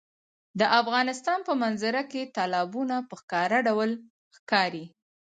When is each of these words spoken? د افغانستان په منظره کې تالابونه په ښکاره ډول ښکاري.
د 0.59 0.61
افغانستان 0.81 1.39
په 1.47 1.53
منظره 1.61 2.03
کې 2.11 2.31
تالابونه 2.37 2.95
په 3.09 3.15
ښکاره 3.21 3.57
ډول 3.67 3.89
ښکاري. 4.37 4.85